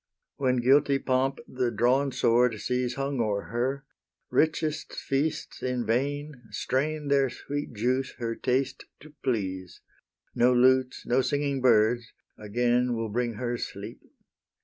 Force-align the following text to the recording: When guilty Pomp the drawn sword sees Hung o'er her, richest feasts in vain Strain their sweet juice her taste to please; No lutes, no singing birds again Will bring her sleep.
When 0.37 0.55
guilty 0.55 0.97
Pomp 0.97 1.37
the 1.47 1.69
drawn 1.69 2.11
sword 2.11 2.59
sees 2.59 2.95
Hung 2.95 3.21
o'er 3.21 3.49
her, 3.51 3.85
richest 4.31 4.93
feasts 4.93 5.61
in 5.61 5.85
vain 5.85 6.41
Strain 6.49 7.07
their 7.09 7.29
sweet 7.29 7.73
juice 7.73 8.13
her 8.17 8.33
taste 8.33 8.85
to 9.01 9.13
please; 9.23 9.81
No 10.33 10.53
lutes, 10.55 11.05
no 11.05 11.21
singing 11.21 11.61
birds 11.61 12.13
again 12.35 12.95
Will 12.95 13.09
bring 13.09 13.33
her 13.35 13.59
sleep. 13.59 14.01